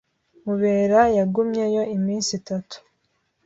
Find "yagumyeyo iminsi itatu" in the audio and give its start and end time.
1.17-2.77